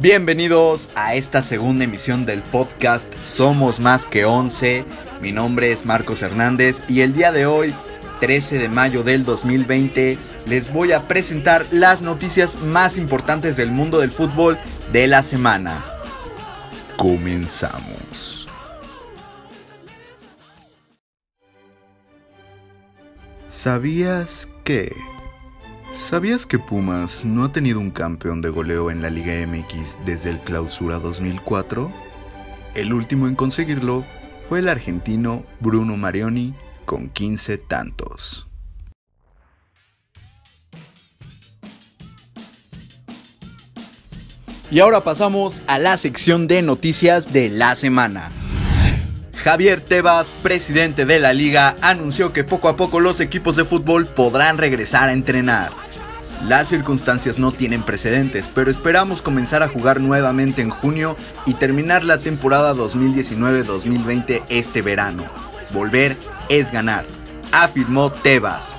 Bienvenidos 0.00 0.88
a 0.94 1.14
esta 1.14 1.42
segunda 1.42 1.84
emisión 1.84 2.24
del 2.24 2.40
podcast 2.40 3.12
Somos 3.26 3.80
Más 3.80 4.06
que 4.06 4.24
11. 4.24 4.86
Mi 5.20 5.30
nombre 5.30 5.72
es 5.72 5.84
Marcos 5.84 6.22
Hernández 6.22 6.82
y 6.88 7.02
el 7.02 7.12
día 7.12 7.32
de 7.32 7.44
hoy, 7.44 7.74
13 8.18 8.56
de 8.60 8.70
mayo 8.70 9.02
del 9.02 9.26
2020, 9.26 10.16
les 10.46 10.72
voy 10.72 10.92
a 10.92 11.06
presentar 11.06 11.66
las 11.70 12.00
noticias 12.00 12.54
más 12.62 12.96
importantes 12.96 13.58
del 13.58 13.72
mundo 13.72 13.98
del 13.98 14.10
fútbol 14.10 14.56
de 14.90 15.06
la 15.06 15.22
semana. 15.22 15.84
Comenzamos. 16.96 18.48
¿Sabías 23.48 24.48
que... 24.64 25.19
¿Sabías 25.92 26.46
que 26.46 26.60
Pumas 26.60 27.24
no 27.24 27.44
ha 27.44 27.52
tenido 27.52 27.80
un 27.80 27.90
campeón 27.90 28.40
de 28.40 28.48
goleo 28.48 28.92
en 28.92 29.02
la 29.02 29.10
Liga 29.10 29.44
MX 29.44 29.98
desde 30.06 30.30
el 30.30 30.38
Clausura 30.38 31.00
2004? 31.00 31.90
El 32.74 32.92
último 32.92 33.26
en 33.26 33.34
conseguirlo 33.34 34.04
fue 34.48 34.60
el 34.60 34.68
argentino 34.68 35.44
Bruno 35.58 35.96
Marioni 35.96 36.54
con 36.84 37.10
15 37.10 37.58
tantos. 37.58 38.46
Y 44.70 44.78
ahora 44.78 45.00
pasamos 45.00 45.62
a 45.66 45.80
la 45.80 45.96
sección 45.96 46.46
de 46.46 46.62
noticias 46.62 47.32
de 47.32 47.48
la 47.48 47.74
semana. 47.74 48.30
Javier 49.42 49.80
Tebas, 49.80 50.28
presidente 50.42 51.06
de 51.06 51.18
la 51.18 51.32
liga, 51.32 51.74
anunció 51.80 52.30
que 52.30 52.44
poco 52.44 52.68
a 52.68 52.76
poco 52.76 53.00
los 53.00 53.20
equipos 53.20 53.56
de 53.56 53.64
fútbol 53.64 54.06
podrán 54.06 54.58
regresar 54.58 55.08
a 55.08 55.14
entrenar. 55.14 55.70
Las 56.46 56.68
circunstancias 56.68 57.38
no 57.38 57.50
tienen 57.50 57.82
precedentes, 57.82 58.50
pero 58.54 58.70
esperamos 58.70 59.22
comenzar 59.22 59.62
a 59.62 59.68
jugar 59.68 59.98
nuevamente 59.98 60.60
en 60.60 60.68
junio 60.68 61.16
y 61.46 61.54
terminar 61.54 62.04
la 62.04 62.18
temporada 62.18 62.74
2019-2020 62.74 64.42
este 64.50 64.82
verano. 64.82 65.24
Volver 65.72 66.18
es 66.50 66.70
ganar, 66.70 67.06
afirmó 67.50 68.12
Tebas. 68.12 68.76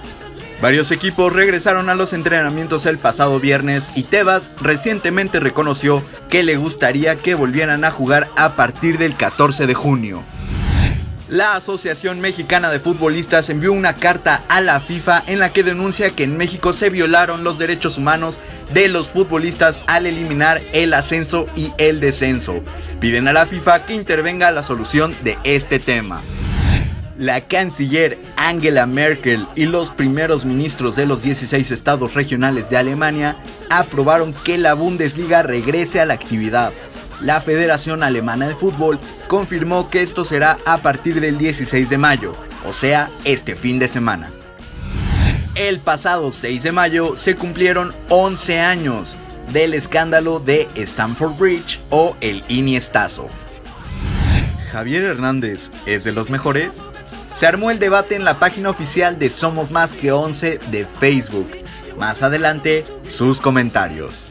Varios 0.62 0.92
equipos 0.92 1.34
regresaron 1.34 1.90
a 1.90 1.96
los 1.96 2.14
entrenamientos 2.14 2.86
el 2.86 3.00
pasado 3.00 3.40
viernes 3.40 3.90
y 3.96 4.04
Tebas 4.04 4.52
recientemente 4.62 5.40
reconoció 5.40 6.04
que 6.30 6.44
le 6.44 6.58
gustaría 6.58 7.16
que 7.16 7.34
volvieran 7.34 7.84
a 7.84 7.90
jugar 7.90 8.28
a 8.36 8.54
partir 8.54 9.00
del 9.00 9.16
14 9.16 9.66
de 9.66 9.74
junio 9.74 10.24
la 11.32 11.56
Asociación 11.56 12.20
Mexicana 12.20 12.70
de 12.70 12.82
Futbolistas 12.82 13.50
envió 13.50 13.72
una 13.72 13.94
carta 13.94 14.44
a 14.50 14.60
la 14.60 14.82
FIFA 14.82 15.24
en 15.28 15.40
la 15.40 15.54
que 15.54 15.64
denuncia 15.64 16.12
que 16.12 16.26
en 16.26 16.36
México 16.36 16.74
se 16.74 16.90
violaron 16.90 17.46
los 17.46 17.58
derechos 17.58 17.98
humanos 17.98 18.42
de 18.74 18.90
los 18.90 19.08
futbolistas 19.08 19.80
al 19.88 20.08
eliminar 20.08 20.62
el 20.74 20.94
ascenso 20.94 21.48
y 21.56 21.72
el 21.78 22.02
descenso. 22.02 22.60
Piden 23.00 23.30
a 23.30 23.34
la 23.34 23.46
FIFA 23.46 23.86
que 23.86 23.96
intervenga 23.96 24.52
la 24.52 24.62
solución 24.62 25.16
de 25.24 25.38
este 25.46 25.80
tema. 25.80 26.22
La 27.18 27.40
canciller 27.40 28.18
Angela 28.36 28.86
Merkel 28.86 29.48
y 29.56 29.68
los 29.68 29.92
primeros 29.92 30.44
ministros 30.44 30.98
de 30.98 31.06
los 31.06 31.24
16 31.24 31.72
estados 31.72 32.14
regionales 32.14 32.70
de 32.70 32.76
Alemania 32.76 33.38
aprobaron 33.70 34.34
que 34.34 34.58
la 34.58 34.74
Bundesliga 34.74 35.44
regrese 35.44 36.02
a 36.02 36.06
la 36.06 36.14
actividad 36.16 36.74
la 37.22 37.42
Federación 37.42 38.04
Alemana 38.04 38.48
de 38.48 38.56
Fútbol 38.56 39.00
confirmó 39.28 39.90
que 39.90 40.02
esto 40.02 40.26
será 40.26 40.58
a 40.66 40.78
partir 40.78 41.22
del 41.22 41.38
16 41.38 41.90
de 41.90 41.98
mayo, 41.98 42.34
o 42.66 42.74
sea, 42.74 43.10
este 43.24 43.56
fin 43.56 43.80
de 43.80 43.88
semana. 43.88 44.30
El 45.56 45.80
pasado 45.80 46.32
6 46.32 46.64
de 46.64 46.72
mayo 46.72 47.18
se 47.18 47.36
cumplieron 47.36 47.94
11 48.10 48.60
años 48.60 49.16
del 49.52 49.74
escándalo 49.74 50.40
de 50.40 50.68
Stamford 50.76 51.38
Bridge 51.38 51.80
o 51.90 52.16
el 52.22 52.44
Iniestazo. 52.48 53.28
Javier 54.72 55.04
Hernández 55.04 55.70
es 55.86 56.06
de 56.06 56.14
los 56.14 56.30
mejores. 56.30 56.82
Se 57.36 57.46
armó 57.46 57.72
el 57.72 57.80
debate 57.80 58.16
en 58.16 58.24
la 58.24 58.36
página 58.36 58.70
oficial 58.70 59.20
de 59.20 59.30
Somos 59.30 59.72
Más 59.72 59.94
que 59.94 60.12
11 60.12 60.60
de 60.72 60.86
Facebook. 60.86 61.52
Más 61.98 62.24
adelante, 62.24 62.86
sus 63.10 63.42
comentarios. 63.42 64.31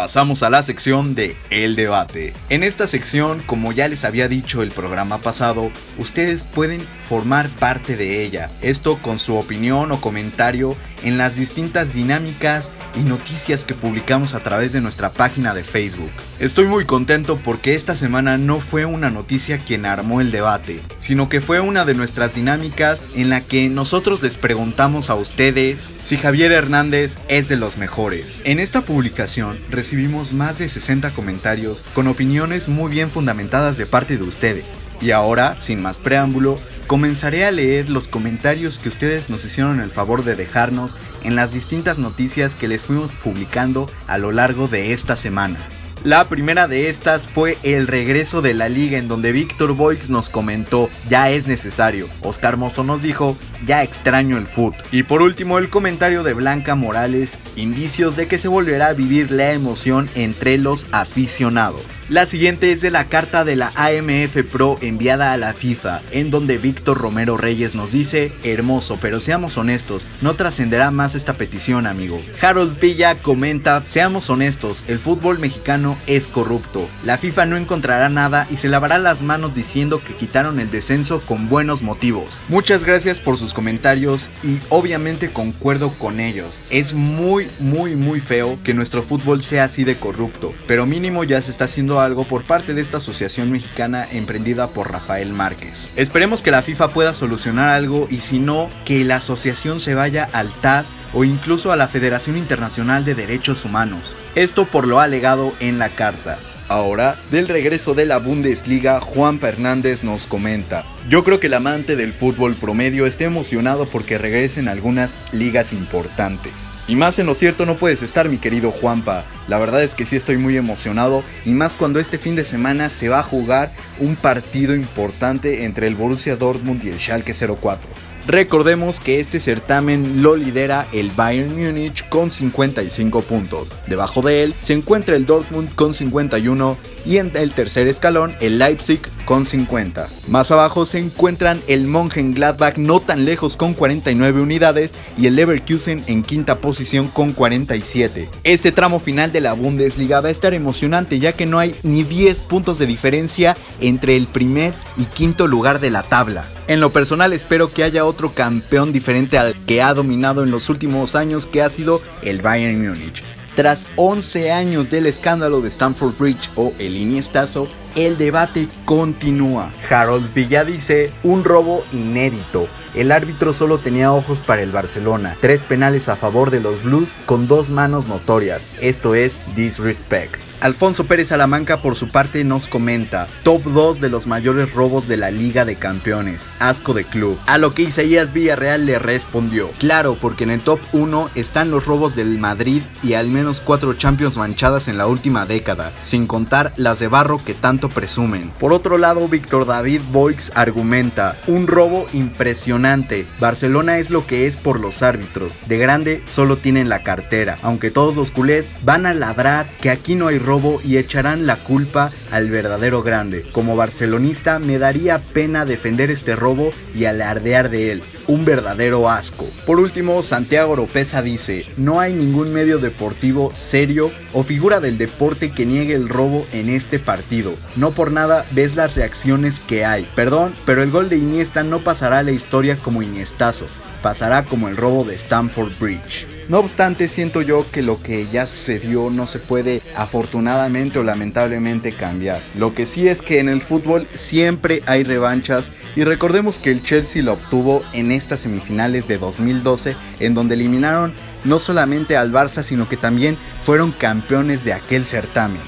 Pasamos 0.00 0.42
a 0.42 0.48
la 0.48 0.62
sección 0.62 1.14
de 1.14 1.36
El 1.50 1.76
Debate. 1.76 2.32
En 2.48 2.62
esta 2.62 2.86
sección, 2.86 3.38
como 3.44 3.70
ya 3.70 3.86
les 3.86 4.06
había 4.06 4.28
dicho 4.28 4.62
el 4.62 4.70
programa 4.70 5.18
pasado, 5.18 5.70
ustedes 5.98 6.44
pueden 6.44 6.80
formar 6.80 7.50
parte 7.50 7.96
de 7.96 8.24
ella. 8.24 8.50
Esto 8.62 8.96
con 9.02 9.18
su 9.18 9.36
opinión 9.36 9.92
o 9.92 10.00
comentario 10.00 10.74
en 11.02 11.18
las 11.18 11.36
distintas 11.36 11.92
dinámicas 11.92 12.72
y 12.94 13.04
noticias 13.04 13.64
que 13.64 13.74
publicamos 13.74 14.34
a 14.34 14.42
través 14.42 14.72
de 14.72 14.80
nuestra 14.80 15.10
página 15.10 15.54
de 15.54 15.64
Facebook. 15.64 16.10
Estoy 16.38 16.66
muy 16.66 16.84
contento 16.84 17.36
porque 17.36 17.74
esta 17.74 17.94
semana 17.96 18.38
no 18.38 18.60
fue 18.60 18.84
una 18.84 19.10
noticia 19.10 19.58
quien 19.58 19.86
armó 19.86 20.20
el 20.20 20.32
debate, 20.32 20.80
sino 20.98 21.28
que 21.28 21.40
fue 21.40 21.60
una 21.60 21.84
de 21.84 21.94
nuestras 21.94 22.34
dinámicas 22.34 23.04
en 23.14 23.30
la 23.30 23.40
que 23.40 23.68
nosotros 23.68 24.22
les 24.22 24.36
preguntamos 24.36 25.10
a 25.10 25.14
ustedes 25.14 25.88
si 26.02 26.16
Javier 26.16 26.52
Hernández 26.52 27.18
es 27.28 27.48
de 27.48 27.56
los 27.56 27.76
mejores. 27.76 28.40
En 28.44 28.58
esta 28.58 28.82
publicación 28.82 29.58
recibimos 29.70 30.32
más 30.32 30.58
de 30.58 30.68
60 30.68 31.10
comentarios 31.10 31.82
con 31.94 32.06
opiniones 32.06 32.68
muy 32.68 32.90
bien 32.90 33.10
fundamentadas 33.10 33.76
de 33.76 33.86
parte 33.86 34.16
de 34.16 34.24
ustedes. 34.24 34.64
Y 35.00 35.12
ahora, 35.12 35.56
sin 35.60 35.80
más 35.80 35.98
preámbulo, 35.98 36.58
comenzaré 36.90 37.44
a 37.44 37.52
leer 37.52 37.88
los 37.88 38.08
comentarios 38.08 38.78
que 38.78 38.88
ustedes 38.88 39.30
nos 39.30 39.44
hicieron 39.44 39.78
el 39.78 39.92
favor 39.92 40.24
de 40.24 40.34
dejarnos 40.34 40.96
en 41.22 41.36
las 41.36 41.52
distintas 41.52 42.00
noticias 42.00 42.56
que 42.56 42.66
les 42.66 42.82
fuimos 42.82 43.12
publicando 43.12 43.88
a 44.08 44.18
lo 44.18 44.32
largo 44.32 44.66
de 44.66 44.92
esta 44.92 45.16
semana. 45.16 45.60
La 46.02 46.30
primera 46.30 46.66
de 46.66 46.88
estas 46.88 47.28
fue 47.28 47.58
el 47.62 47.86
regreso 47.86 48.40
de 48.40 48.54
la 48.54 48.70
liga 48.70 48.96
en 48.96 49.06
donde 49.06 49.32
Víctor 49.32 49.74
Boix 49.74 50.08
nos 50.08 50.30
comentó, 50.30 50.88
ya 51.10 51.28
es 51.28 51.46
necesario. 51.46 52.08
Oscar 52.22 52.56
Mozo 52.56 52.84
nos 52.84 53.02
dijo, 53.02 53.36
ya 53.66 53.82
extraño 53.82 54.38
el 54.38 54.46
foot. 54.46 54.74
Y 54.92 55.02
por 55.02 55.20
último 55.20 55.58
el 55.58 55.68
comentario 55.68 56.22
de 56.22 56.32
Blanca 56.32 56.74
Morales, 56.74 57.38
indicios 57.54 58.16
de 58.16 58.28
que 58.28 58.38
se 58.38 58.48
volverá 58.48 58.86
a 58.86 58.92
vivir 58.94 59.30
la 59.30 59.52
emoción 59.52 60.08
entre 60.14 60.56
los 60.56 60.86
aficionados. 60.90 61.82
La 62.08 62.24
siguiente 62.24 62.72
es 62.72 62.80
de 62.80 62.90
la 62.90 63.04
carta 63.04 63.44
de 63.44 63.56
la 63.56 63.70
AMF 63.76 64.42
Pro 64.50 64.78
enviada 64.80 65.34
a 65.34 65.36
la 65.36 65.52
FIFA, 65.52 66.00
en 66.12 66.30
donde 66.30 66.56
Víctor 66.56 66.96
Romero 66.96 67.36
Reyes 67.36 67.74
nos 67.74 67.92
dice, 67.92 68.32
hermoso, 68.42 68.98
pero 69.02 69.20
seamos 69.20 69.58
honestos, 69.58 70.08
no 70.22 70.34
trascenderá 70.34 70.90
más 70.90 71.14
esta 71.14 71.34
petición, 71.34 71.86
amigo. 71.86 72.18
Harold 72.40 72.80
Villa 72.80 73.16
comenta, 73.16 73.82
seamos 73.84 74.30
honestos, 74.30 74.84
el 74.88 74.98
fútbol 74.98 75.38
mexicano 75.38 75.89
es 76.06 76.26
corrupto. 76.26 76.88
La 77.04 77.18
FIFA 77.18 77.46
no 77.46 77.56
encontrará 77.56 78.08
nada 78.08 78.46
y 78.50 78.56
se 78.56 78.68
lavará 78.68 78.98
las 78.98 79.22
manos 79.22 79.54
diciendo 79.54 80.02
que 80.02 80.14
quitaron 80.14 80.60
el 80.60 80.70
descenso 80.70 81.20
con 81.20 81.48
buenos 81.48 81.82
motivos. 81.82 82.38
Muchas 82.48 82.84
gracias 82.84 83.20
por 83.20 83.38
sus 83.38 83.52
comentarios 83.52 84.28
y 84.42 84.58
obviamente 84.68 85.30
concuerdo 85.30 85.90
con 85.90 86.20
ellos. 86.20 86.58
Es 86.70 86.94
muy 86.94 87.48
muy 87.58 87.96
muy 87.96 88.20
feo 88.20 88.58
que 88.64 88.74
nuestro 88.74 89.02
fútbol 89.02 89.42
sea 89.42 89.64
así 89.64 89.84
de 89.84 89.96
corrupto, 89.96 90.52
pero 90.66 90.86
mínimo 90.86 91.24
ya 91.24 91.40
se 91.42 91.50
está 91.50 91.64
haciendo 91.64 92.00
algo 92.00 92.24
por 92.24 92.44
parte 92.44 92.74
de 92.74 92.82
esta 92.82 92.98
asociación 92.98 93.50
mexicana 93.50 94.06
emprendida 94.10 94.68
por 94.68 94.90
Rafael 94.90 95.32
Márquez. 95.32 95.88
Esperemos 95.96 96.42
que 96.42 96.50
la 96.50 96.62
FIFA 96.62 96.88
pueda 96.88 97.14
solucionar 97.14 97.68
algo 97.68 98.08
y 98.10 98.20
si 98.20 98.38
no, 98.38 98.68
que 98.84 99.04
la 99.04 99.16
asociación 99.16 99.80
se 99.80 99.94
vaya 99.94 100.28
al 100.32 100.52
TAS 100.52 100.88
o 101.12 101.24
incluso 101.24 101.72
a 101.72 101.76
la 101.76 101.88
Federación 101.88 102.36
Internacional 102.36 103.04
de 103.04 103.14
Derechos 103.14 103.64
Humanos. 103.64 104.16
Esto 104.34 104.66
por 104.66 104.86
lo 104.86 105.00
alegado 105.00 105.52
en 105.60 105.78
la 105.78 105.88
carta. 105.88 106.38
Ahora, 106.70 107.16
del 107.32 107.48
regreso 107.48 107.94
de 107.94 108.06
la 108.06 108.18
Bundesliga, 108.18 109.00
Juan 109.00 109.40
Fernández 109.40 110.04
nos 110.04 110.28
comenta. 110.28 110.84
Yo 111.08 111.24
creo 111.24 111.40
que 111.40 111.48
el 111.48 111.54
amante 111.54 111.96
del 111.96 112.12
fútbol 112.12 112.54
promedio 112.54 113.06
esté 113.06 113.24
emocionado 113.24 113.86
porque 113.86 114.18
regresen 114.18 114.68
algunas 114.68 115.20
ligas 115.32 115.72
importantes. 115.72 116.52
Y 116.86 116.94
más 116.94 117.18
en 117.18 117.26
lo 117.26 117.34
cierto 117.34 117.66
no 117.66 117.76
puedes 117.76 118.02
estar 118.02 118.28
mi 118.28 118.38
querido 118.38 118.70
Juanpa. 118.70 119.24
La 119.48 119.58
verdad 119.58 119.82
es 119.82 119.96
que 119.96 120.06
sí 120.06 120.14
estoy 120.14 120.38
muy 120.38 120.56
emocionado 120.56 121.24
y 121.44 121.50
más 121.50 121.74
cuando 121.74 121.98
este 121.98 122.18
fin 122.18 122.36
de 122.36 122.44
semana 122.44 122.88
se 122.88 123.08
va 123.08 123.18
a 123.18 123.24
jugar 123.24 123.70
un 123.98 124.14
partido 124.14 124.76
importante 124.76 125.64
entre 125.64 125.88
el 125.88 125.96
Borussia 125.96 126.36
Dortmund 126.36 126.84
y 126.84 126.90
el 126.90 127.00
Schalke 127.00 127.34
04. 127.34 128.09
Recordemos 128.26 129.00
que 129.00 129.18
este 129.18 129.40
certamen 129.40 130.22
lo 130.22 130.36
lidera 130.36 130.86
el 130.92 131.10
Bayern 131.10 131.56
Múnich 131.56 132.08
con 132.08 132.30
55 132.30 133.22
puntos. 133.22 133.72
Debajo 133.86 134.22
de 134.22 134.42
él 134.42 134.54
se 134.58 134.74
encuentra 134.74 135.16
el 135.16 135.26
Dortmund 135.26 135.74
con 135.74 135.94
51 135.94 136.76
y 137.04 137.16
en 137.16 137.32
el 137.34 137.52
tercer 137.52 137.88
escalón 137.88 138.34
el 138.40 138.58
Leipzig 138.58 139.00
con 139.30 139.46
50. 139.46 140.08
Más 140.26 140.50
abajo 140.50 140.86
se 140.86 140.98
encuentran 140.98 141.62
el 141.68 141.86
Mönchengladbach 141.86 142.78
no 142.78 142.98
tan 142.98 143.24
lejos 143.24 143.56
con 143.56 143.74
49 143.74 144.40
unidades 144.40 144.96
y 145.16 145.28
el 145.28 145.36
Leverkusen 145.36 146.02
en 146.08 146.24
quinta 146.24 146.58
posición 146.58 147.06
con 147.06 147.30
47. 147.30 148.28
Este 148.42 148.72
tramo 148.72 148.98
final 148.98 149.30
de 149.30 149.40
la 149.40 149.52
Bundesliga 149.52 150.20
va 150.20 150.30
a 150.30 150.32
estar 150.32 150.52
emocionante 150.52 151.20
ya 151.20 151.32
que 151.32 151.46
no 151.46 151.60
hay 151.60 151.76
ni 151.84 152.02
10 152.02 152.42
puntos 152.42 152.80
de 152.80 152.86
diferencia 152.86 153.56
entre 153.80 154.16
el 154.16 154.26
primer 154.26 154.74
y 154.96 155.04
quinto 155.04 155.46
lugar 155.46 155.78
de 155.78 155.90
la 155.90 156.02
tabla. 156.02 156.44
En 156.66 156.80
lo 156.80 156.90
personal 156.90 157.32
espero 157.32 157.72
que 157.72 157.84
haya 157.84 158.06
otro 158.06 158.34
campeón 158.34 158.90
diferente 158.90 159.38
al 159.38 159.54
que 159.64 159.80
ha 159.80 159.94
dominado 159.94 160.42
en 160.42 160.50
los 160.50 160.68
últimos 160.68 161.14
años 161.14 161.46
que 161.46 161.62
ha 161.62 161.70
sido 161.70 162.02
el 162.22 162.42
Bayern 162.42 162.84
Múnich. 162.84 163.22
Tras 163.54 163.86
11 163.94 164.50
años 164.50 164.90
del 164.90 165.06
escándalo 165.06 165.60
de 165.60 165.68
Stamford 165.68 166.18
Bridge 166.18 166.50
o 166.56 166.72
el 166.80 166.96
Iniestazo, 166.96 167.68
el 167.96 168.18
debate 168.18 168.68
continúa. 168.84 169.70
Harold 169.88 170.32
Villa 170.34 170.64
dice, 170.64 171.12
un 171.22 171.44
robo 171.44 171.84
inédito. 171.92 172.68
El 172.94 173.12
árbitro 173.12 173.52
solo 173.52 173.78
tenía 173.78 174.12
ojos 174.12 174.40
para 174.40 174.62
el 174.62 174.72
Barcelona, 174.72 175.36
tres 175.40 175.62
penales 175.62 176.08
a 176.08 176.16
favor 176.16 176.50
de 176.50 176.60
los 176.60 176.82
Blues 176.82 177.14
con 177.24 177.46
dos 177.46 177.70
manos 177.70 178.08
notorias, 178.08 178.68
esto 178.80 179.14
es 179.14 179.40
disrespect. 179.54 180.50
Alfonso 180.60 181.04
Pérez 181.04 181.28
Salamanca 181.28 181.80
por 181.80 181.96
su 181.96 182.08
parte 182.08 182.44
nos 182.44 182.68
comenta, 182.68 183.26
top 183.44 183.62
2 183.62 184.00
de 184.00 184.10
los 184.10 184.26
mayores 184.26 184.74
robos 184.74 185.08
de 185.08 185.16
la 185.16 185.30
Liga 185.30 185.64
de 185.64 185.76
Campeones, 185.76 186.50
asco 186.58 186.92
de 186.92 187.04
club. 187.04 187.38
A 187.46 187.56
lo 187.56 187.72
que 187.72 187.84
Isaías 187.84 188.34
Villarreal 188.34 188.84
le 188.84 188.98
respondió, 188.98 189.70
claro, 189.78 190.18
porque 190.20 190.44
en 190.44 190.50
el 190.50 190.60
top 190.60 190.78
1 190.92 191.30
están 191.34 191.70
los 191.70 191.86
robos 191.86 192.14
del 192.14 192.38
Madrid 192.38 192.82
y 193.02 193.14
al 193.14 193.30
menos 193.30 193.62
4 193.62 193.94
Champions 193.94 194.36
manchadas 194.36 194.88
en 194.88 194.98
la 194.98 195.06
última 195.06 195.46
década, 195.46 195.92
sin 196.02 196.26
contar 196.26 196.74
las 196.76 196.98
de 196.98 197.08
barro 197.08 197.42
que 197.42 197.54
tanto 197.54 197.79
presumen. 197.88 198.50
Por 198.60 198.72
otro 198.72 198.98
lado, 198.98 199.26
Víctor 199.28 199.66
David 199.66 200.02
Boix 200.12 200.52
argumenta, 200.54 201.36
un 201.46 201.66
robo 201.66 202.06
impresionante, 202.12 203.26
Barcelona 203.38 203.98
es 203.98 204.10
lo 204.10 204.26
que 204.26 204.46
es 204.46 204.56
por 204.56 204.80
los 204.80 205.02
árbitros, 205.02 205.52
de 205.66 205.78
grande 205.78 206.22
solo 206.26 206.56
tienen 206.56 206.88
la 206.88 207.02
cartera, 207.02 207.56
aunque 207.62 207.90
todos 207.90 208.16
los 208.16 208.30
culés 208.30 208.68
van 208.82 209.06
a 209.06 209.14
ladrar 209.14 209.66
que 209.80 209.90
aquí 209.90 210.14
no 210.14 210.28
hay 210.28 210.38
robo 210.38 210.80
y 210.84 210.98
echarán 210.98 211.46
la 211.46 211.56
culpa 211.56 212.10
al 212.30 212.50
verdadero 212.50 213.02
grande. 213.02 213.44
Como 213.52 213.76
barcelonista 213.76 214.58
me 214.58 214.78
daría 214.78 215.18
pena 215.18 215.64
defender 215.64 216.10
este 216.10 216.36
robo 216.36 216.72
y 216.94 217.04
alardear 217.04 217.70
de 217.70 217.92
él. 217.92 218.02
Un 218.26 218.44
verdadero 218.44 219.08
asco. 219.08 219.46
Por 219.66 219.80
último, 219.80 220.22
Santiago 220.22 220.72
Oropesa 220.72 221.22
dice, 221.22 221.66
no 221.76 222.00
hay 222.00 222.12
ningún 222.12 222.52
medio 222.52 222.78
deportivo 222.78 223.52
serio 223.54 224.10
o 224.32 224.44
figura 224.44 224.80
del 224.80 224.98
deporte 224.98 225.50
que 225.50 225.66
niegue 225.66 225.94
el 225.94 226.08
robo 226.08 226.46
en 226.52 226.68
este 226.68 226.98
partido. 226.98 227.54
No 227.76 227.90
por 227.90 228.12
nada 228.12 228.44
ves 228.52 228.76
las 228.76 228.94
reacciones 228.94 229.60
que 229.60 229.84
hay. 229.84 230.06
Perdón, 230.14 230.54
pero 230.66 230.82
el 230.82 230.90
gol 230.90 231.08
de 231.08 231.16
Iniesta 231.16 231.62
no 231.62 231.80
pasará 231.80 232.18
a 232.18 232.22
la 232.22 232.32
historia 232.32 232.76
como 232.76 233.02
Iniestazo. 233.02 233.66
Pasará 234.02 234.44
como 234.44 234.68
el 234.68 234.76
robo 234.76 235.04
de 235.04 235.14
Stamford 235.14 235.72
Bridge. 235.78 236.26
No 236.50 236.58
obstante, 236.58 237.06
siento 237.06 237.42
yo 237.42 237.64
que 237.70 237.80
lo 237.80 238.02
que 238.02 238.26
ya 238.26 238.44
sucedió 238.44 239.08
no 239.08 239.28
se 239.28 239.38
puede 239.38 239.82
afortunadamente 239.94 240.98
o 240.98 241.04
lamentablemente 241.04 241.92
cambiar. 241.92 242.42
Lo 242.56 242.74
que 242.74 242.86
sí 242.86 243.06
es 243.06 243.22
que 243.22 243.38
en 243.38 243.48
el 243.48 243.60
fútbol 243.60 244.08
siempre 244.14 244.82
hay 244.86 245.04
revanchas 245.04 245.70
y 245.94 246.02
recordemos 246.02 246.58
que 246.58 246.72
el 246.72 246.82
Chelsea 246.82 247.22
lo 247.22 247.34
obtuvo 247.34 247.84
en 247.92 248.10
estas 248.10 248.40
semifinales 248.40 249.06
de 249.06 249.18
2012 249.18 249.94
en 250.18 250.34
donde 250.34 250.56
eliminaron 250.56 251.12
no 251.44 251.60
solamente 251.60 252.16
al 252.16 252.32
Barça 252.32 252.64
sino 252.64 252.88
que 252.88 252.96
también 252.96 253.36
fueron 253.62 253.92
campeones 253.92 254.64
de 254.64 254.72
aquel 254.72 255.06
certamen. 255.06 255.60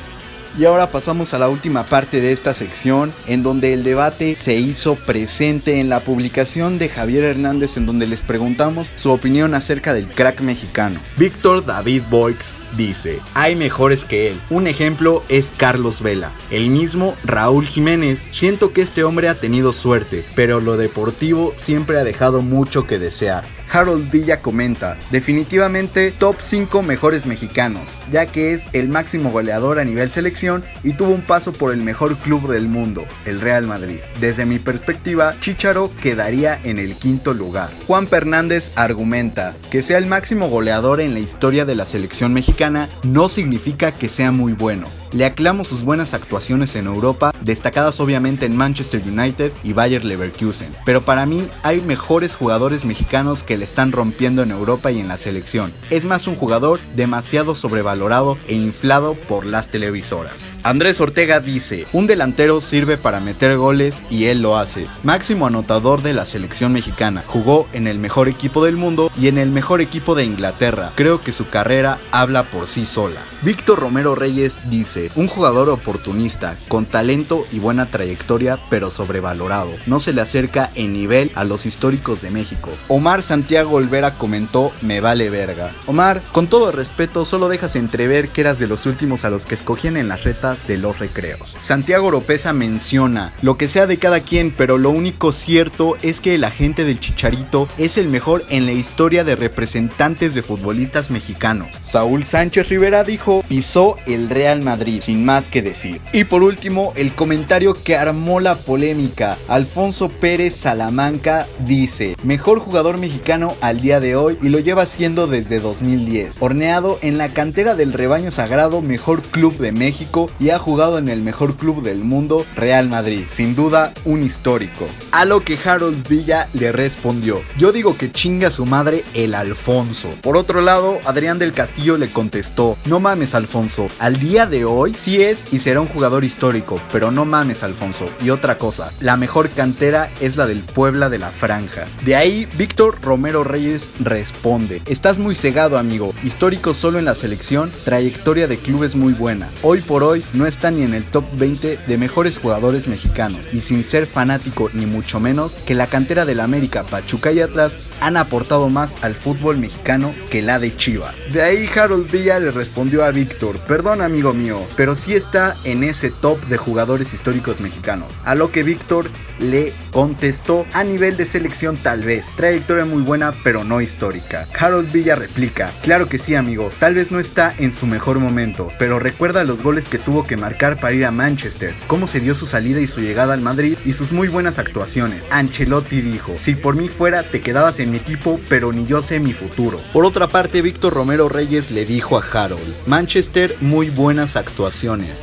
Y 0.58 0.66
ahora 0.66 0.90
pasamos 0.90 1.32
a 1.32 1.38
la 1.38 1.48
última 1.48 1.84
parte 1.84 2.20
de 2.20 2.32
esta 2.32 2.52
sección, 2.52 3.10
en 3.26 3.42
donde 3.42 3.72
el 3.72 3.84
debate 3.84 4.36
se 4.36 4.54
hizo 4.56 4.96
presente 4.96 5.80
en 5.80 5.88
la 5.88 6.00
publicación 6.00 6.78
de 6.78 6.90
Javier 6.90 7.24
Hernández, 7.24 7.78
en 7.78 7.86
donde 7.86 8.06
les 8.06 8.22
preguntamos 8.22 8.92
su 8.96 9.10
opinión 9.10 9.54
acerca 9.54 9.94
del 9.94 10.08
crack 10.08 10.40
mexicano. 10.40 11.00
Víctor 11.16 11.64
David 11.64 12.02
Boix 12.10 12.56
dice, 12.76 13.20
hay 13.32 13.56
mejores 13.56 14.04
que 14.04 14.28
él. 14.28 14.40
Un 14.50 14.66
ejemplo 14.66 15.24
es 15.30 15.52
Carlos 15.56 16.02
Vela. 16.02 16.32
El 16.50 16.68
mismo 16.68 17.14
Raúl 17.24 17.66
Jiménez. 17.66 18.26
Siento 18.30 18.72
que 18.72 18.82
este 18.82 19.04
hombre 19.04 19.28
ha 19.28 19.34
tenido 19.34 19.72
suerte, 19.72 20.22
pero 20.34 20.60
lo 20.60 20.76
deportivo 20.76 21.54
siempre 21.56 21.98
ha 21.98 22.04
dejado 22.04 22.42
mucho 22.42 22.86
que 22.86 22.98
desear. 22.98 23.44
Harold 23.72 24.10
Villa 24.10 24.40
comenta, 24.40 24.98
definitivamente 25.10 26.10
top 26.10 26.36
5 26.40 26.82
mejores 26.82 27.24
mexicanos, 27.24 27.94
ya 28.10 28.26
que 28.26 28.52
es 28.52 28.66
el 28.74 28.88
máximo 28.88 29.30
goleador 29.30 29.78
a 29.78 29.84
nivel 29.84 30.10
selección 30.10 30.62
y 30.82 30.92
tuvo 30.92 31.12
un 31.12 31.22
paso 31.22 31.52
por 31.52 31.72
el 31.72 31.80
mejor 31.80 32.16
club 32.16 32.50
del 32.50 32.68
mundo, 32.68 33.04
el 33.24 33.40
Real 33.40 33.66
Madrid. 33.66 34.00
Desde 34.20 34.44
mi 34.44 34.58
perspectiva, 34.58 35.34
Chicharo 35.40 35.90
quedaría 36.02 36.60
en 36.64 36.78
el 36.78 36.94
quinto 36.96 37.32
lugar. 37.32 37.70
Juan 37.86 38.06
Fernández 38.06 38.72
argumenta 38.76 39.54
que 39.70 39.82
sea 39.82 39.96
el 39.96 40.06
máximo 40.06 40.48
goleador 40.48 41.00
en 41.00 41.14
la 41.14 41.20
historia 41.20 41.64
de 41.64 41.74
la 41.74 41.86
selección 41.86 42.34
mexicana 42.34 42.88
no 43.02 43.30
significa 43.30 43.92
que 43.92 44.10
sea 44.10 44.32
muy 44.32 44.52
bueno. 44.52 44.86
Le 45.12 45.26
aclamo 45.26 45.66
sus 45.66 45.82
buenas 45.82 46.14
actuaciones 46.14 46.74
en 46.74 46.86
Europa, 46.86 47.34
destacadas 47.42 48.00
obviamente 48.00 48.46
en 48.46 48.56
Manchester 48.56 49.02
United 49.06 49.52
y 49.62 49.74
Bayer 49.74 50.06
Leverkusen, 50.06 50.74
pero 50.86 51.02
para 51.02 51.26
mí 51.26 51.46
hay 51.62 51.82
mejores 51.82 52.34
jugadores 52.34 52.86
mexicanos 52.86 53.42
que 53.42 53.58
le 53.58 53.64
están 53.64 53.92
rompiendo 53.92 54.42
en 54.42 54.50
Europa 54.50 54.90
y 54.90 55.00
en 55.00 55.08
la 55.08 55.18
selección. 55.18 55.70
Es 55.90 56.06
más 56.06 56.26
un 56.26 56.36
jugador 56.36 56.80
demasiado 56.96 57.54
sobrevalorado 57.54 58.38
e 58.48 58.54
inflado 58.54 59.14
por 59.14 59.44
las 59.44 59.68
televisoras. 59.68 60.50
Andrés 60.62 60.98
Ortega 60.98 61.40
dice, 61.40 61.86
un 61.92 62.06
delantero 62.06 62.62
sirve 62.62 62.96
para 62.96 63.20
meter 63.20 63.58
goles 63.58 64.02
y 64.08 64.24
él 64.26 64.40
lo 64.40 64.56
hace. 64.56 64.86
Máximo 65.02 65.46
anotador 65.46 66.00
de 66.00 66.14
la 66.14 66.24
selección 66.24 66.72
mexicana, 66.72 67.22
jugó 67.26 67.68
en 67.74 67.86
el 67.86 67.98
mejor 67.98 68.28
equipo 68.30 68.64
del 68.64 68.76
mundo 68.76 69.10
y 69.20 69.28
en 69.28 69.36
el 69.36 69.50
mejor 69.50 69.82
equipo 69.82 70.14
de 70.14 70.24
Inglaterra. 70.24 70.90
Creo 70.94 71.20
que 71.20 71.34
su 71.34 71.48
carrera 71.48 71.98
habla 72.12 72.44
por 72.44 72.66
sí 72.66 72.86
sola. 72.86 73.20
Víctor 73.42 73.80
Romero 73.80 74.14
Reyes 74.14 74.70
dice, 74.70 75.01
un 75.14 75.26
jugador 75.26 75.68
oportunista, 75.68 76.56
con 76.68 76.86
talento 76.86 77.44
y 77.52 77.58
buena 77.58 77.86
trayectoria, 77.86 78.58
pero 78.70 78.90
sobrevalorado. 78.90 79.70
No 79.86 80.00
se 80.00 80.12
le 80.12 80.20
acerca 80.20 80.70
en 80.74 80.92
nivel 80.92 81.30
a 81.34 81.44
los 81.44 81.66
históricos 81.66 82.22
de 82.22 82.30
México. 82.30 82.70
Omar 82.88 83.22
Santiago 83.22 83.76
Olvera 83.76 84.14
comentó, 84.14 84.72
me 84.82 85.00
vale 85.00 85.30
verga. 85.30 85.72
Omar, 85.86 86.22
con 86.32 86.46
todo 86.46 86.72
respeto, 86.72 87.24
solo 87.24 87.48
dejas 87.48 87.76
entrever 87.76 88.28
que 88.28 88.42
eras 88.42 88.58
de 88.58 88.66
los 88.66 88.86
últimos 88.86 89.24
a 89.24 89.30
los 89.30 89.46
que 89.46 89.54
escogían 89.54 89.96
en 89.96 90.08
las 90.08 90.24
retas 90.24 90.66
de 90.66 90.78
los 90.78 90.98
recreos. 90.98 91.56
Santiago 91.60 92.08
Oropesa 92.08 92.52
menciona, 92.52 93.32
lo 93.42 93.56
que 93.56 93.68
sea 93.68 93.86
de 93.86 93.98
cada 93.98 94.20
quien, 94.20 94.50
pero 94.50 94.78
lo 94.78 94.90
único 94.90 95.32
cierto 95.32 95.96
es 96.02 96.20
que 96.20 96.34
el 96.34 96.44
agente 96.44 96.84
del 96.84 97.00
Chicharito 97.00 97.68
es 97.78 97.96
el 97.98 98.08
mejor 98.08 98.44
en 98.50 98.66
la 98.66 98.72
historia 98.72 99.24
de 99.24 99.36
representantes 99.36 100.34
de 100.34 100.42
futbolistas 100.42 101.10
mexicanos. 101.10 101.68
Saúl 101.80 102.24
Sánchez 102.24 102.68
Rivera 102.68 103.04
dijo, 103.04 103.44
pisó 103.48 103.96
el 104.06 104.28
Real 104.28 104.62
Madrid 104.62 104.91
sin 105.00 105.24
más 105.24 105.48
que 105.48 105.62
decir. 105.62 106.00
Y 106.12 106.24
por 106.24 106.42
último, 106.42 106.92
el 106.96 107.14
comentario 107.14 107.74
que 107.74 107.96
armó 107.96 108.40
la 108.40 108.56
polémica. 108.56 109.38
Alfonso 109.48 110.08
Pérez 110.08 110.54
Salamanca 110.54 111.46
dice, 111.66 112.16
mejor 112.22 112.58
jugador 112.58 112.98
mexicano 112.98 113.54
al 113.60 113.80
día 113.80 114.00
de 114.00 114.16
hoy 114.16 114.38
y 114.42 114.48
lo 114.48 114.58
lleva 114.58 114.86
siendo 114.86 115.26
desde 115.26 115.60
2010. 115.60 116.36
Horneado 116.40 116.98
en 117.02 117.18
la 117.18 117.28
cantera 117.28 117.74
del 117.74 117.92
rebaño 117.92 118.30
sagrado, 118.30 118.82
mejor 118.82 119.22
club 119.22 119.56
de 119.58 119.72
México 119.72 120.30
y 120.38 120.50
ha 120.50 120.58
jugado 120.58 120.98
en 120.98 121.08
el 121.08 121.22
mejor 121.22 121.56
club 121.56 121.82
del 121.82 122.04
mundo, 122.04 122.44
Real 122.56 122.88
Madrid. 122.88 123.24
Sin 123.28 123.54
duda, 123.54 123.92
un 124.04 124.22
histórico. 124.22 124.86
A 125.12 125.24
lo 125.24 125.40
que 125.40 125.58
Harold 125.62 126.06
Villa 126.08 126.48
le 126.52 126.72
respondió, 126.72 127.40
yo 127.58 127.72
digo 127.72 127.96
que 127.96 128.10
chinga 128.10 128.50
su 128.50 128.66
madre 128.66 129.04
el 129.14 129.34
Alfonso. 129.34 130.08
Por 130.22 130.36
otro 130.36 130.60
lado, 130.60 130.98
Adrián 131.04 131.38
del 131.38 131.52
Castillo 131.52 131.96
le 131.98 132.10
contestó, 132.10 132.76
no 132.86 133.00
mames 133.00 133.34
Alfonso, 133.34 133.88
al 133.98 134.18
día 134.18 134.46
de 134.46 134.64
hoy 134.64 134.81
hoy 134.82 134.94
sí 134.96 135.22
es 135.22 135.44
y 135.52 135.60
será 135.60 135.80
un 135.80 135.86
jugador 135.86 136.24
histórico, 136.24 136.80
pero 136.90 137.12
no 137.12 137.24
mames 137.24 137.62
Alfonso. 137.62 138.04
Y 138.20 138.30
otra 138.30 138.58
cosa, 138.58 138.92
la 139.00 139.16
mejor 139.16 139.48
cantera 139.50 140.10
es 140.20 140.36
la 140.36 140.44
del 140.46 140.58
Puebla 140.58 141.08
de 141.08 141.20
la 141.20 141.30
Franja. 141.30 141.86
De 142.04 142.16
ahí, 142.16 142.48
Víctor 142.58 142.98
Romero 143.00 143.44
Reyes 143.44 143.90
responde, 144.00 144.82
estás 144.86 145.20
muy 145.20 145.36
cegado 145.36 145.78
amigo, 145.78 146.12
histórico 146.24 146.74
solo 146.74 146.98
en 146.98 147.04
la 147.04 147.14
selección, 147.14 147.70
trayectoria 147.84 148.48
de 148.48 148.58
clubes 148.58 148.96
muy 148.96 149.12
buena. 149.12 149.50
Hoy 149.62 149.80
por 149.82 150.02
hoy 150.02 150.24
no 150.32 150.46
está 150.46 150.72
ni 150.72 150.82
en 150.82 150.94
el 150.94 151.04
top 151.04 151.26
20 151.34 151.78
de 151.86 151.96
mejores 151.96 152.38
jugadores 152.38 152.88
mexicanos 152.88 153.46
y 153.52 153.60
sin 153.60 153.84
ser 153.84 154.08
fanático 154.08 154.68
ni 154.72 154.86
mucho 154.86 155.20
menos 155.20 155.54
que 155.64 155.76
la 155.76 155.86
cantera 155.86 156.24
del 156.24 156.40
América, 156.40 156.82
Pachuca 156.82 157.30
y 157.30 157.40
Atlas 157.40 157.76
han 158.00 158.16
aportado 158.16 158.68
más 158.68 158.98
al 159.04 159.14
fútbol 159.14 159.58
mexicano 159.58 160.12
que 160.28 160.42
la 160.42 160.58
de 160.58 160.76
Chiva. 160.76 161.14
De 161.32 161.40
ahí 161.40 161.68
Harold 161.72 162.10
Villa 162.10 162.40
le 162.40 162.50
respondió 162.50 163.04
a 163.04 163.12
Víctor, 163.12 163.58
perdón 163.60 164.00
amigo 164.00 164.32
mío, 164.32 164.58
pero 164.76 164.94
sí 164.94 165.14
está 165.14 165.56
en 165.64 165.84
ese 165.84 166.10
top 166.10 166.40
de 166.46 166.56
jugadores 166.56 167.14
históricos 167.14 167.60
mexicanos. 167.60 168.18
A 168.24 168.34
lo 168.34 168.50
que 168.50 168.62
Víctor 168.62 169.08
le 169.38 169.72
contestó 169.92 170.66
a 170.72 170.84
nivel 170.84 171.16
de 171.16 171.26
selección 171.26 171.76
tal 171.76 172.02
vez, 172.02 172.30
trayectoria 172.36 172.84
muy 172.84 173.02
buena 173.02 173.32
pero 173.42 173.64
no 173.64 173.80
histórica. 173.80 174.46
Harold 174.58 174.90
Villa 174.92 175.14
replica, 175.14 175.72
claro 175.82 176.08
que 176.08 176.18
sí 176.18 176.34
amigo, 176.34 176.70
tal 176.78 176.94
vez 176.94 177.10
no 177.10 177.18
está 177.18 177.54
en 177.58 177.72
su 177.72 177.86
mejor 177.86 178.18
momento, 178.18 178.70
pero 178.78 178.98
recuerda 178.98 179.44
los 179.44 179.62
goles 179.62 179.88
que 179.88 179.98
tuvo 179.98 180.26
que 180.26 180.36
marcar 180.36 180.78
para 180.78 180.94
ir 180.94 181.04
a 181.04 181.10
Manchester, 181.10 181.74
cómo 181.86 182.06
se 182.06 182.20
dio 182.20 182.34
su 182.34 182.46
salida 182.46 182.80
y 182.80 182.88
su 182.88 183.00
llegada 183.00 183.34
al 183.34 183.40
Madrid 183.40 183.76
y 183.84 183.92
sus 183.92 184.12
muy 184.12 184.28
buenas 184.28 184.58
actuaciones. 184.58 185.22
Ancelotti 185.30 186.00
dijo, 186.00 186.34
si 186.38 186.54
por 186.54 186.76
mí 186.76 186.88
fuera 186.88 187.22
te 187.22 187.40
quedabas 187.40 187.80
en 187.80 187.90
mi 187.90 187.98
equipo, 187.98 188.40
pero 188.48 188.72
ni 188.72 188.86
yo 188.86 189.02
sé 189.02 189.20
mi 189.20 189.32
futuro. 189.32 189.78
Por 189.92 190.04
otra 190.04 190.28
parte, 190.28 190.62
Víctor 190.62 190.94
Romero 190.94 191.28
Reyes 191.28 191.70
le 191.70 191.84
dijo 191.84 192.18
a 192.18 192.24
Harold, 192.24 192.62
Manchester 192.86 193.56
muy 193.60 193.90
buenas 193.90 194.36
actuaciones, 194.36 194.51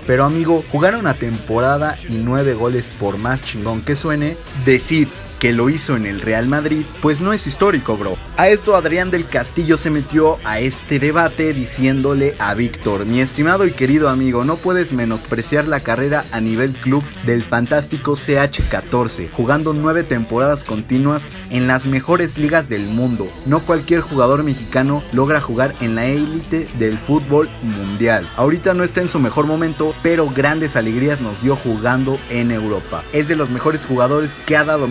pero 0.05 0.25
amigo, 0.25 0.63
jugar 0.71 0.95
una 0.95 1.13
temporada 1.13 1.97
y 2.07 2.17
nueve 2.17 2.53
goles 2.53 2.91
por 2.99 3.17
más 3.17 3.43
chingón 3.43 3.81
que 3.81 3.95
suene, 3.95 4.35
decir 4.65 5.07
que 5.39 5.53
lo 5.53 5.69
hizo 5.69 5.95
en 5.95 6.05
el 6.05 6.21
Real 6.21 6.47
Madrid, 6.47 6.83
pues 7.01 7.21
no 7.21 7.33
es 7.33 7.47
histórico, 7.47 7.97
bro. 7.97 8.17
A 8.37 8.49
esto 8.49 8.75
Adrián 8.75 9.09
del 9.09 9.27
Castillo 9.27 9.77
se 9.77 9.89
metió 9.89 10.37
a 10.43 10.59
este 10.59 10.99
debate 10.99 11.53
diciéndole 11.53 12.35
a 12.39 12.53
Víctor, 12.53 13.05
mi 13.05 13.21
estimado 13.21 13.65
y 13.65 13.71
querido 13.71 14.09
amigo, 14.09 14.43
no 14.43 14.57
puedes 14.57 14.93
menospreciar 14.93 15.67
la 15.67 15.79
carrera 15.79 16.25
a 16.31 16.41
nivel 16.41 16.73
club 16.73 17.03
del 17.25 17.43
fantástico 17.43 18.13
CH14, 18.13 19.29
jugando 19.31 19.73
nueve 19.73 20.03
temporadas 20.03 20.63
continuas 20.63 21.25
en 21.49 21.67
las 21.67 21.87
mejores 21.87 22.37
ligas 22.37 22.69
del 22.69 22.87
mundo. 22.87 23.27
No 23.45 23.61
cualquier 23.61 24.01
jugador 24.01 24.43
mexicano 24.43 25.03
logra 25.13 25.41
jugar 25.41 25.73
en 25.81 25.95
la 25.95 26.05
élite 26.05 26.67
del 26.77 26.97
fútbol 26.97 27.49
mundial. 27.61 28.29
Ahorita 28.35 28.73
no 28.73 28.83
está 28.83 29.01
en 29.01 29.07
su 29.07 29.19
mejor 29.19 29.47
momento, 29.47 29.93
pero 30.03 30.29
grandes 30.29 30.75
alegrías 30.75 31.21
nos 31.21 31.41
dio 31.41 31.55
jugando 31.55 32.19
en 32.29 32.51
Europa. 32.51 33.03
Es 33.13 33.27
de 33.27 33.35
los 33.35 33.49
mejores 33.49 33.85
jugadores 33.85 34.35
que 34.45 34.57
ha 34.57 34.63
dado 34.63 34.87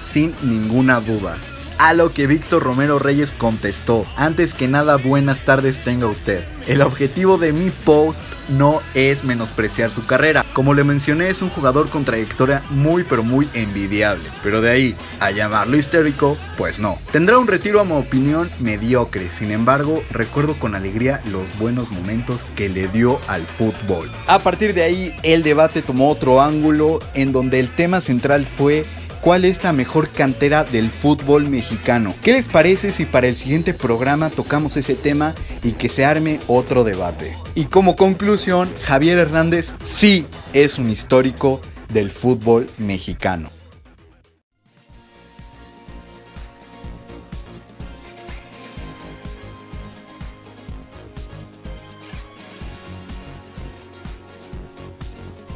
Sin 0.00 0.34
ninguna 0.42 1.00
duda. 1.00 1.38
A 1.78 1.92
lo 1.92 2.10
que 2.10 2.26
Víctor 2.26 2.62
Romero 2.62 2.98
Reyes 2.98 3.32
contestó, 3.32 4.06
antes 4.16 4.54
que 4.54 4.66
nada 4.66 4.96
buenas 4.96 5.42
tardes 5.42 5.84
tenga 5.84 6.06
usted. 6.06 6.42
El 6.66 6.80
objetivo 6.80 7.36
de 7.36 7.52
mi 7.52 7.68
post 7.68 8.24
no 8.48 8.80
es 8.94 9.24
menospreciar 9.24 9.92
su 9.92 10.06
carrera. 10.06 10.42
Como 10.54 10.72
le 10.72 10.84
mencioné 10.84 11.28
es 11.28 11.42
un 11.42 11.50
jugador 11.50 11.90
con 11.90 12.06
trayectoria 12.06 12.62
muy 12.70 13.04
pero 13.04 13.22
muy 13.22 13.46
envidiable. 13.52 14.24
Pero 14.42 14.62
de 14.62 14.70
ahí 14.70 14.96
a 15.20 15.30
llamarlo 15.32 15.76
histérico, 15.76 16.38
pues 16.56 16.80
no. 16.80 16.98
Tendrá 17.12 17.36
un 17.36 17.46
retiro 17.46 17.80
a 17.80 17.84
mi 17.84 17.92
opinión 17.92 18.48
mediocre. 18.58 19.28
Sin 19.30 19.50
embargo, 19.50 20.02
recuerdo 20.10 20.54
con 20.54 20.74
alegría 20.74 21.20
los 21.30 21.58
buenos 21.58 21.90
momentos 21.90 22.46
que 22.56 22.70
le 22.70 22.88
dio 22.88 23.20
al 23.28 23.46
fútbol. 23.46 24.10
A 24.28 24.38
partir 24.38 24.72
de 24.72 24.82
ahí 24.82 25.14
el 25.22 25.42
debate 25.42 25.82
tomó 25.82 26.10
otro 26.10 26.40
ángulo 26.40 27.00
en 27.12 27.32
donde 27.32 27.60
el 27.60 27.68
tema 27.68 28.00
central 28.00 28.46
fue 28.46 28.86
cuál 29.26 29.44
es 29.44 29.64
la 29.64 29.72
mejor 29.72 30.08
cantera 30.10 30.62
del 30.62 30.88
fútbol 30.88 31.48
mexicano. 31.48 32.14
¿Qué 32.22 32.32
les 32.32 32.46
parece 32.46 32.92
si 32.92 33.06
para 33.06 33.26
el 33.26 33.34
siguiente 33.34 33.74
programa 33.74 34.30
tocamos 34.30 34.76
ese 34.76 34.94
tema 34.94 35.34
y 35.64 35.72
que 35.72 35.88
se 35.88 36.04
arme 36.04 36.38
otro 36.46 36.84
debate? 36.84 37.36
Y 37.56 37.64
como 37.64 37.96
conclusión, 37.96 38.70
Javier 38.84 39.18
Hernández 39.18 39.72
sí 39.82 40.28
es 40.52 40.78
un 40.78 40.90
histórico 40.90 41.60
del 41.92 42.12
fútbol 42.12 42.70
mexicano. 42.78 43.55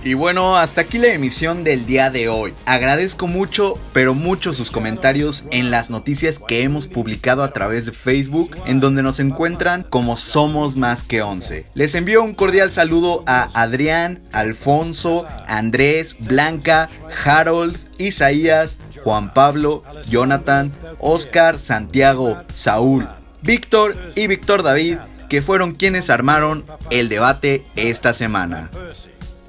Y 0.02 0.14
bueno, 0.14 0.56
hasta 0.56 0.80
aquí 0.80 0.96
la 0.96 1.08
emisión 1.08 1.62
del 1.62 1.84
día 1.84 2.10
de 2.10 2.30
hoy. 2.30 2.54
Agradezco 2.64 3.26
mucho, 3.26 3.78
pero 3.92 4.14
mucho 4.14 4.54
sus 4.54 4.70
comentarios 4.70 5.44
en 5.50 5.70
las 5.70 5.90
noticias 5.90 6.38
que 6.38 6.62
hemos 6.62 6.86
publicado 6.86 7.42
a 7.42 7.52
través 7.52 7.84
de 7.84 7.92
Facebook, 7.92 8.56
en 8.64 8.80
donde 8.80 9.02
nos 9.02 9.20
encuentran 9.20 9.82
como 9.82 10.16
Somos 10.16 10.76
Más 10.76 11.02
que 11.02 11.20
11. 11.20 11.66
Les 11.74 11.94
envío 11.94 12.24
un 12.24 12.32
cordial 12.32 12.72
saludo 12.72 13.22
a 13.26 13.50
Adrián, 13.52 14.22
Alfonso, 14.32 15.26
Andrés, 15.46 16.16
Blanca, 16.18 16.88
Harold, 17.22 17.76
Isaías, 17.98 18.78
Juan 19.04 19.34
Pablo, 19.34 19.82
Jonathan, 20.08 20.72
Oscar, 20.98 21.58
Santiago, 21.58 22.42
Saúl, 22.54 23.06
Víctor 23.42 23.96
y 24.14 24.28
Víctor 24.28 24.62
David, 24.62 24.96
que 25.28 25.42
fueron 25.42 25.74
quienes 25.74 26.08
armaron 26.08 26.64
el 26.90 27.10
debate 27.10 27.66
esta 27.76 28.14
semana. 28.14 28.70